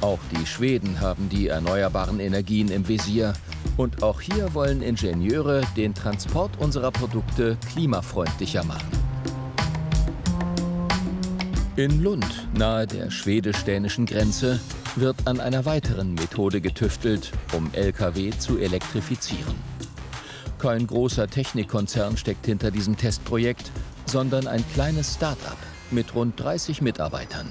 [0.01, 3.31] Auch die Schweden haben die erneuerbaren Energien im Visier
[3.77, 8.89] Und auch hier wollen Ingenieure den Transport unserer Produkte klimafreundlicher machen.
[11.77, 14.59] In Lund, nahe der schwedisch-dänischen Grenze,
[14.97, 19.55] wird an einer weiteren Methode getüftelt, um Lkw zu elektrifizieren.
[20.59, 23.71] Kein großer Technikkonzern steckt hinter diesem Testprojekt,
[24.07, 25.57] sondern ein kleines Start-up
[25.91, 27.47] mit rund 30 Mitarbeitern.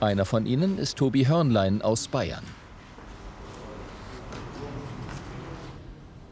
[0.00, 2.44] Einer von ihnen ist Tobi Hörnlein aus Bayern.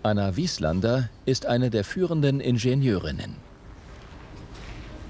[0.02, 3.37] Anna Wieslander ist eine der führenden Ingenieurinnen.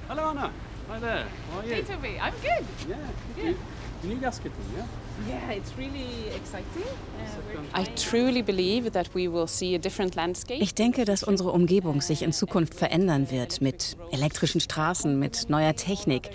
[0.08, 0.50] Hallo Anna.
[0.88, 1.24] Hi there.
[1.52, 1.74] How are you?
[1.74, 2.88] Hey Toby, I'm good.
[2.88, 2.96] Yeah.
[3.36, 3.56] Good.
[4.02, 4.84] You need us getting, yeah?
[5.28, 6.84] Yeah, it's really exciting.
[7.74, 10.62] Uh, I truly believe that we will see a different landscape.
[10.62, 15.74] Ich denke, dass unsere Umgebung sich in Zukunft verändern wird mit elektrischen Straßen, mit neuer
[15.74, 16.30] Technik.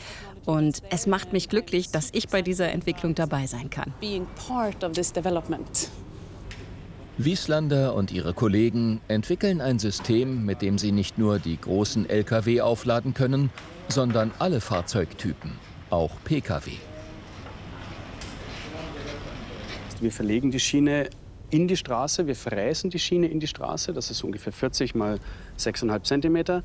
[0.46, 3.94] Und es macht mich glücklich, dass ich bei dieser Entwicklung dabei sein kann.
[4.00, 5.90] Being part of this development.
[7.18, 12.62] Wieslander und ihre Kollegen entwickeln ein System, mit dem sie nicht nur die großen Lkw
[12.62, 13.52] aufladen können,
[13.90, 15.52] sondern alle Fahrzeugtypen,
[15.92, 16.72] auch Pkw.
[20.02, 21.12] Wir verlegen die Schiene
[21.52, 25.20] in die Straße, wir fräsen die Schiene in die Straße, das ist ungefähr 40 mal
[25.60, 26.64] 6,5 Zentimeter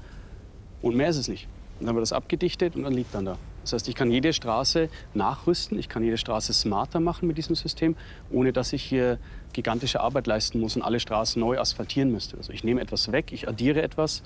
[0.81, 1.46] und mehr ist es nicht.
[1.79, 3.37] Dann haben wir das abgedichtet und dann liegt dann da.
[3.61, 7.57] Das heißt, ich kann jede Straße nachrüsten, ich kann jede Straße smarter machen mit diesem
[7.57, 7.94] System,
[8.31, 9.18] ohne dass ich hier
[9.53, 12.38] gigantische Arbeit leisten muss und alle Straßen neu asphaltieren müsste.
[12.38, 14.22] Also ich nehme etwas weg, ich addiere etwas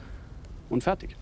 [0.69, 1.17] und fertig.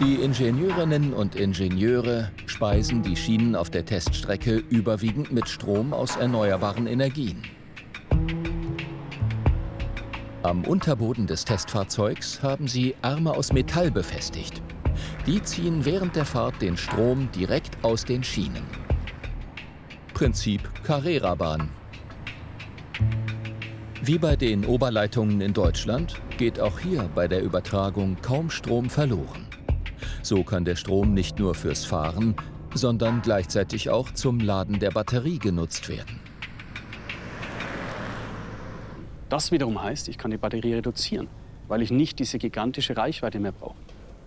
[0.00, 6.88] Die Ingenieurinnen und Ingenieure speisen die Schienen auf der Teststrecke überwiegend mit Strom aus erneuerbaren
[6.88, 7.42] Energien.
[10.42, 14.60] Am Unterboden des Testfahrzeugs haben sie Arme aus Metall befestigt.
[15.26, 18.64] Die ziehen während der Fahrt den Strom direkt aus den Schienen.
[20.12, 21.70] Prinzip Carrera-Bahn.
[24.02, 29.43] Wie bei den Oberleitungen in Deutschland geht auch hier bei der Übertragung kaum Strom verloren.
[30.24, 32.34] So kann der Strom nicht nur fürs Fahren,
[32.72, 36.18] sondern gleichzeitig auch zum Laden der Batterie genutzt werden.
[39.28, 41.28] Das wiederum heißt, ich kann die Batterie reduzieren,
[41.68, 43.76] weil ich nicht diese gigantische Reichweite mehr brauche.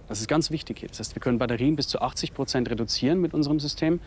[0.08, 0.90] Das ist ganz wichtig hier.
[0.90, 4.00] Das heißt, wir können Batterien bis zu 80 Prozent reduzieren mit unserem System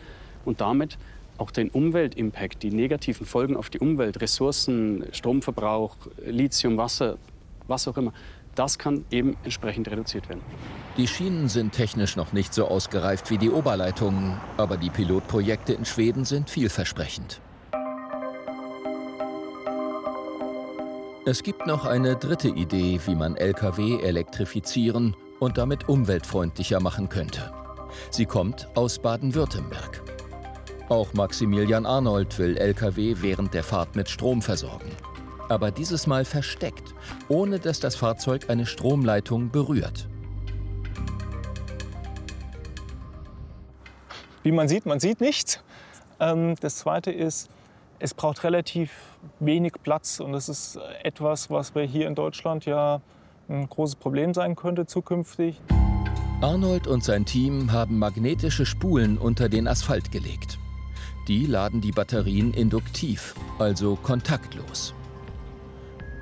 [0.45, 0.97] und damit
[1.37, 7.17] auch den Umweltimpact, die negativen Folgen auf die Umwelt, Ressourcen, Stromverbrauch, Lithium, Wasser,
[7.67, 8.13] was auch immer,
[8.55, 10.41] das kann eben entsprechend reduziert werden.
[10.97, 15.85] Die Schienen sind technisch noch nicht so ausgereift wie die Oberleitungen, aber die Pilotprojekte in
[15.85, 17.39] Schweden sind vielversprechend.
[21.23, 27.51] Es gibt noch eine dritte Idee, wie man Lkw elektrifizieren und damit umweltfreundlicher machen könnte.
[28.09, 30.01] Sie kommt aus Baden-Württemberg.
[30.89, 34.89] Auch Maximilian Arnold will Lkw während der Fahrt mit Strom versorgen.
[35.51, 36.95] Aber dieses Mal versteckt,
[37.27, 40.07] ohne dass das Fahrzeug eine Stromleitung berührt.
[44.43, 45.61] Wie man sieht, man sieht nichts.
[46.21, 47.49] Ähm, das Zweite ist,
[47.99, 48.91] es braucht relativ
[49.41, 53.01] wenig Platz und das ist etwas, was wir hier in Deutschland ja
[53.49, 55.59] ein großes Problem sein könnte zukünftig.
[56.39, 60.57] Arnold und sein Team haben magnetische Spulen unter den Asphalt gelegt.
[61.27, 64.93] Die laden die Batterien induktiv, also kontaktlos.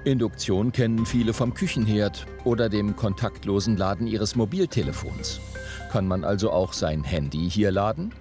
[0.05, 5.41] Induktion kennen viele vom Küchenherd oder dem kontaktlosen Laden ihres Mobiltelefons.
[5.91, 8.13] Kann man also auch sein Handy hier laden?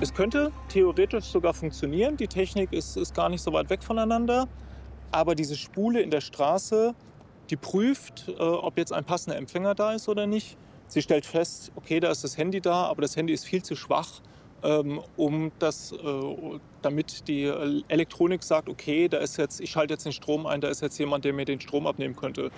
[0.00, 2.16] Es könnte theoretisch sogar funktionieren.
[2.16, 4.48] Die Technik ist, ist gar nicht so weit weg voneinander.
[5.12, 6.94] Aber diese Spule in der Straße,
[7.50, 10.56] die prüft, äh, ob jetzt ein passender Empfänger da ist oder nicht.
[10.88, 13.76] Sie stellt fest, okay, da ist das Handy da, aber das Handy ist viel zu
[13.76, 14.22] schwach,
[15.16, 15.96] um das, äh,
[16.82, 17.44] damit die
[17.88, 20.98] Elektronik sagt, okay, da ist jetzt, ich schalte jetzt den Strom ein, da ist jetzt
[20.98, 22.50] jemand, der mir den Strom abnehmen könnte.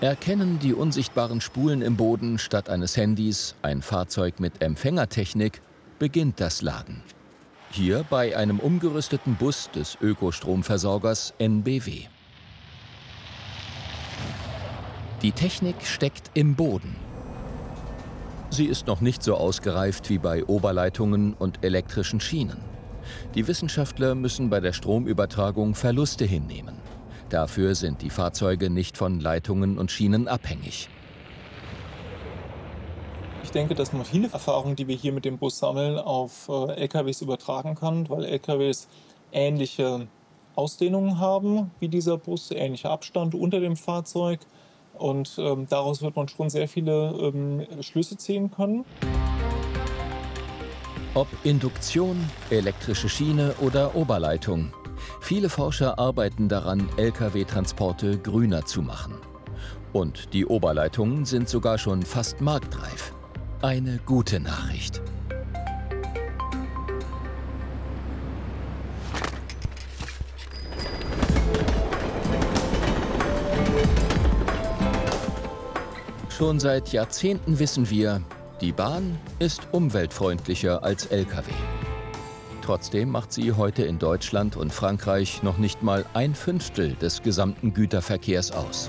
[0.00, 5.60] Erkennen die unsichtbaren Spulen im Boden statt eines Handys ein Fahrzeug mit Empfängertechnik,
[5.98, 7.02] beginnt das Laden.
[7.72, 12.04] Hier bei einem umgerüsteten Bus des Ökostromversorgers NBW.
[15.22, 17.07] Die Technik steckt im Boden.
[18.50, 22.58] Sie ist noch nicht so ausgereift wie bei Oberleitungen und elektrischen Schienen.
[23.34, 26.76] Die Wissenschaftler müssen bei der Stromübertragung Verluste hinnehmen.
[27.28, 30.88] Dafür sind die Fahrzeuge nicht von Leitungen und Schienen abhängig.
[33.44, 36.72] Ich denke, dass man viele Erfahrungen, die wir hier mit dem Bus sammeln, auf äh,
[36.72, 38.88] LKWs übertragen kann, weil LKWs
[39.32, 40.06] ähnliche
[40.54, 44.40] Ausdehnungen haben wie dieser Bus, ähnlicher Abstand unter dem Fahrzeug.
[44.98, 48.84] Und ähm, daraus wird man schon sehr viele ähm, Schlüsse ziehen können.
[51.14, 52.18] Ob Induktion,
[52.50, 54.72] elektrische Schiene oder Oberleitung.
[55.20, 59.14] Viele Forscher arbeiten daran, Lkw-Transporte grüner zu machen.
[59.92, 63.12] Und die Oberleitungen sind sogar schon fast marktreif.
[63.62, 65.00] Eine gute Nachricht.
[76.38, 78.22] Schon seit Jahrzehnten wissen wir,
[78.60, 81.50] die Bahn ist umweltfreundlicher als Lkw.
[82.62, 87.74] Trotzdem macht sie heute in Deutschland und Frankreich noch nicht mal ein Fünftel des gesamten
[87.74, 88.88] Güterverkehrs aus.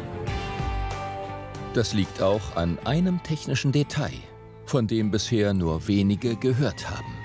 [1.74, 4.14] Das liegt auch an einem technischen Detail,
[4.66, 7.18] von dem bisher nur wenige gehört haben.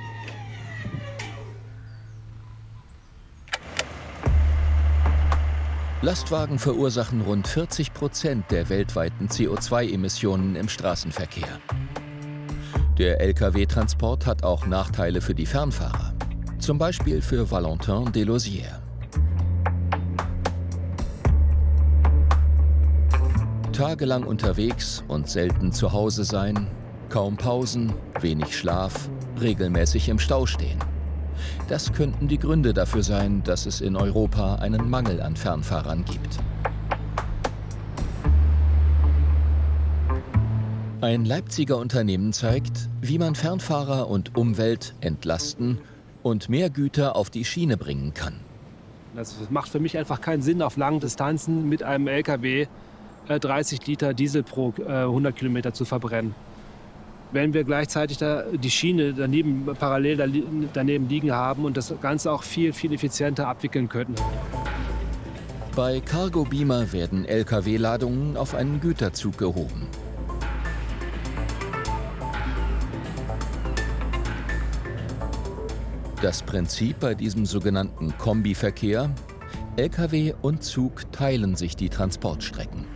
[6.05, 11.59] Lastwagen verursachen rund 40 Prozent der weltweiten CO2-Emissionen im Straßenverkehr.
[12.98, 16.12] Der Lkw-Transport hat auch Nachteile für die Fernfahrer,
[16.59, 18.82] zum Beispiel für Valentin Delosier.
[23.72, 26.66] Tagelang unterwegs und selten zu Hause sein,
[27.09, 29.09] kaum Pausen, wenig Schlaf,
[29.40, 30.93] regelmäßig im Stau stehen.
[31.68, 36.38] Das könnten die Gründe dafür sein, dass es in Europa einen Mangel an Fernfahrern gibt.
[41.00, 45.78] Ein Leipziger Unternehmen zeigt, wie man Fernfahrer und Umwelt entlasten
[46.22, 48.40] und mehr Güter auf die Schiene bringen kann.
[49.16, 52.66] Das macht für mich einfach keinen Sinn, auf langen Distanzen mit einem LKW
[53.28, 56.34] 30 äh, Liter Diesel pro 100 äh, Kilometer zu verbrennen
[57.35, 62.45] wenn wir gleichzeitig da die Schiene daneben, parallel daneben liegen haben und das Ganze auch
[62.45, 64.14] viel, viel effizienter abwickeln könnten.
[65.74, 69.89] Bei Cargo Beamer werden Lkw-Ladungen auf einen Güterzug gehoben.
[76.22, 79.11] Das Prinzip bei diesem sogenannten Kombiverkehr,
[79.76, 82.87] Lkw und Zug teilen sich die Transportstrecken.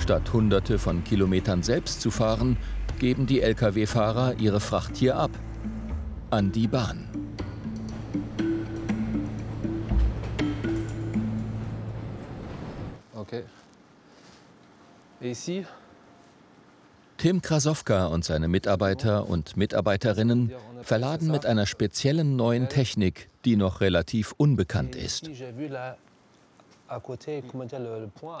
[0.00, 2.56] Statt hunderte von Kilometern selbst zu fahren,
[3.00, 5.30] geben die Lkw-Fahrer ihre Fracht hier ab.
[6.30, 7.08] An die Bahn.
[13.14, 13.42] Okay.
[15.22, 15.66] AC.
[17.16, 23.80] Tim Krasowka und seine Mitarbeiter und Mitarbeiterinnen verladen mit einer speziellen neuen Technik, die noch
[23.80, 25.28] relativ unbekannt ist.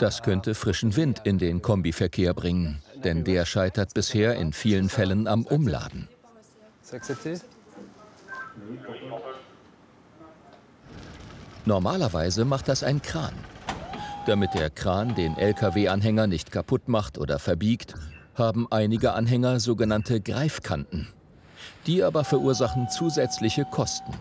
[0.00, 5.28] Das könnte frischen Wind in den Kombiverkehr bringen, denn der scheitert bisher in vielen Fällen
[5.28, 6.08] am Umladen.
[11.64, 13.34] Normalerweise macht das ein Kran.
[14.26, 17.94] Damit der Kran den Lkw-Anhänger nicht kaputt macht oder verbiegt,
[18.34, 21.08] haben einige Anhänger sogenannte Greifkanten.
[21.86, 24.12] Die aber verursachen zusätzliche Kosten.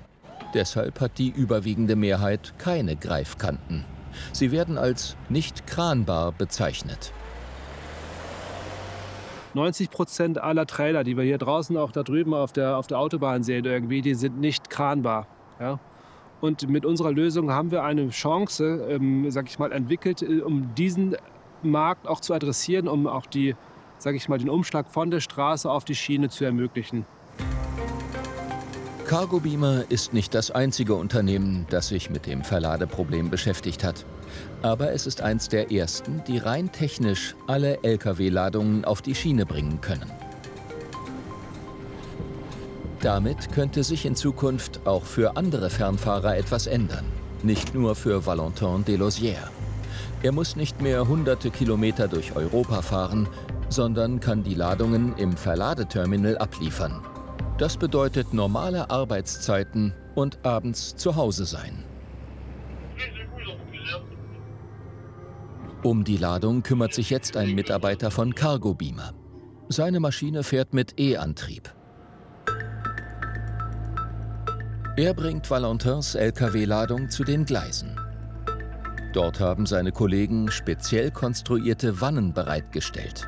[0.54, 3.86] Deshalb hat die überwiegende Mehrheit keine Greifkanten.
[4.32, 7.14] Sie werden als nicht kranbar bezeichnet.
[9.54, 13.00] 90 Prozent aller Trailer, die wir hier draußen auch da drüben auf der, auf der
[13.00, 15.28] Autobahn sehen, irgendwie, die sind nicht kranbar.
[15.60, 15.80] Ja?
[16.42, 20.74] Und mit unserer Lösung haben wir eine Chance, ähm, sag ich mal, entwickelt, äh, um
[20.76, 21.16] diesen
[21.64, 23.56] Markt auch zu adressieren, um auch die,
[23.98, 27.06] sag ich mal, den Umschlag von der Straße auf die Schiene zu ermöglichen.
[29.10, 34.06] Cargo Beamer ist nicht das einzige Unternehmen, das sich mit dem Verladeproblem beschäftigt hat.
[34.62, 39.82] Aber es ist eins der ersten, die rein technisch alle Lkw-Ladungen auf die Schiene bringen
[39.82, 40.12] können.
[43.02, 47.06] Damit könnte sich in Zukunft auch für andere Fernfahrer etwas ändern.
[47.42, 49.40] Nicht nur für Valentin Delosier.
[50.22, 53.28] Er muss nicht mehr hunderte Kilometer durch Europa fahren,
[53.70, 57.02] sondern kann die Ladungen im Verladeterminal abliefern.
[57.60, 61.84] Das bedeutet normale Arbeitszeiten und abends zu Hause sein.
[65.84, 69.14] Um die Ladung kümmert sich jetzt ein Mitarbeiter von Cargo Beamer.
[69.68, 71.74] Seine Maschine fährt mit E-Antrieb.
[74.96, 78.00] Er bringt Valentins Lkw-Ladung zu den Gleisen.
[79.12, 83.28] Dort haben seine Kollegen speziell konstruierte Wannen bereitgestellt.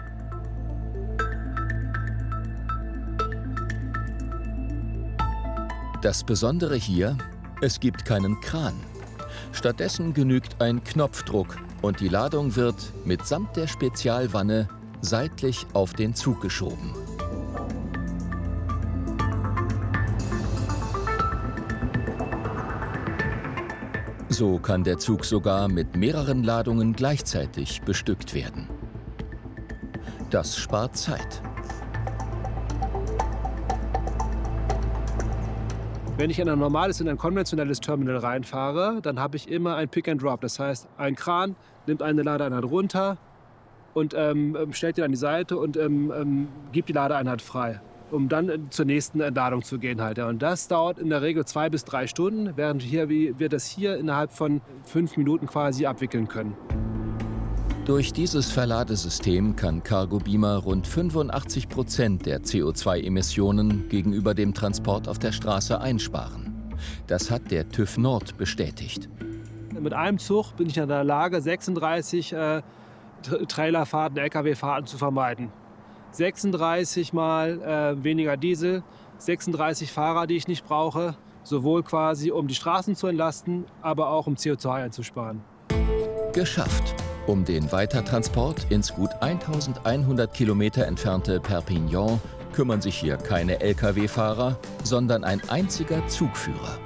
[6.02, 7.16] Das Besondere hier,
[7.62, 8.74] es gibt keinen Kran.
[9.52, 12.76] Stattdessen genügt ein Knopfdruck und die Ladung wird
[13.06, 14.68] mitsamt der Spezialwanne
[15.02, 16.95] seitlich auf den Zug geschoben.
[24.30, 28.68] So kann der Zug sogar mit mehreren Ladungen gleichzeitig bestückt werden.
[30.32, 31.43] Das spart Zeit.
[36.22, 39.90] Wenn ich in ein normales, in ein konventionelles Terminal reinfahre, dann habe ich immer ein
[39.90, 40.40] Pick and Drop.
[40.42, 41.56] Das heißt, ein Kran
[41.88, 43.18] nimmt eine Ladeeinheit runter
[43.96, 47.82] und ähm, ähm stellt die an die Seite und ähm, ähm, gibt die Ladeeinheit frei,
[48.12, 50.00] um dann äh, zur nächsten Entladung zu gehen.
[50.00, 50.20] Halt.
[50.20, 53.98] Und das dauert in der Regel zwei bis drei Stunden, während hier, wir das hier
[53.98, 56.56] innerhalb von fünf Minuten quasi abwickeln können.
[57.86, 65.18] Durch dieses Verladesystem kann Cargo Beamer rund 85 Prozent der CO2-Emissionen gegenüber dem Transport auf
[65.18, 66.76] der Straße einsparen.
[67.08, 69.10] Das hat der TÜV Nord bestätigt.
[69.80, 72.62] Mit einem Zug bin ich in der Lage, 36 äh,
[73.48, 75.52] Trailerfahrten, Lkw-Fahrten zu vermeiden.
[76.12, 77.62] 36 mal
[77.98, 78.84] äh, weniger Diesel,
[79.18, 84.28] 36 Fahrer, die ich nicht brauche, sowohl quasi um die Straßen zu entlasten, aber auch
[84.28, 85.42] um CO2 einzusparen.
[86.32, 87.01] Geschafft.
[87.28, 92.20] Um den Weitertransport ins gut 1100 Kilometer entfernte Perpignan
[92.52, 96.80] kümmern sich hier keine Lkw-Fahrer, sondern ein einziger Zugführer.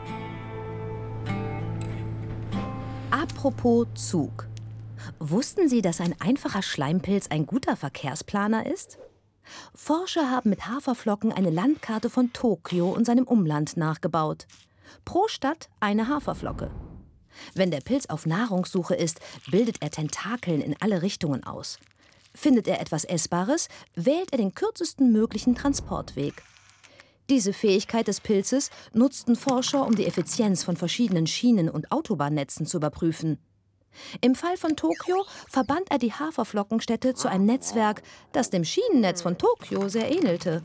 [3.11, 4.47] Apropos Zug.
[5.19, 8.99] Wussten Sie, dass ein einfacher Schleimpilz ein guter Verkehrsplaner ist?
[9.73, 14.47] Forscher haben mit Haferflocken eine Landkarte von Tokio und seinem Umland nachgebaut.
[15.05, 16.71] Pro Stadt eine Haferflocke.
[17.53, 19.19] Wenn der Pilz auf Nahrungssuche ist,
[19.49, 21.79] bildet er Tentakeln in alle Richtungen aus.
[22.33, 26.43] Findet er etwas Essbares, wählt er den kürzesten möglichen Transportweg.
[27.29, 32.77] Diese Fähigkeit des Pilzes nutzten Forscher, um die Effizienz von verschiedenen Schienen- und Autobahnnetzen zu
[32.77, 33.39] überprüfen.
[34.21, 39.37] Im Fall von Tokio verband er die Haferflockenstädte zu einem Netzwerk, das dem Schienennetz von
[39.37, 40.63] Tokio sehr ähnelte.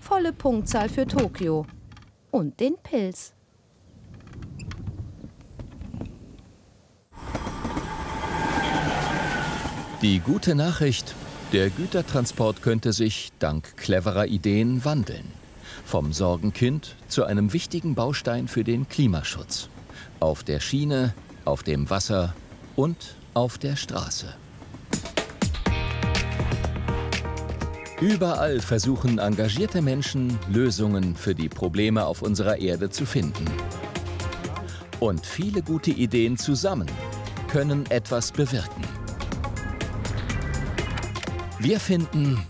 [0.00, 1.64] Volle Punktzahl für Tokio.
[2.30, 3.34] Und den Pilz.
[10.02, 11.14] Die gute Nachricht,
[11.52, 15.30] der Gütertransport könnte sich, dank cleverer Ideen, wandeln.
[15.84, 19.68] Vom Sorgenkind zu einem wichtigen Baustein für den Klimaschutz.
[20.18, 22.34] Auf der Schiene, auf dem Wasser
[22.74, 24.26] und auf der Straße.
[28.00, 33.44] Überall versuchen engagierte Menschen, Lösungen für die Probleme auf unserer Erde zu finden.
[34.98, 36.90] Und viele gute Ideen zusammen
[37.46, 39.01] können etwas bewirken.
[41.62, 42.44] Wir finden,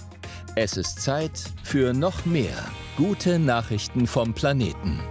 [0.57, 2.57] es ist Zeit für noch mehr
[2.97, 5.03] gute Nachrichten vom Planeten.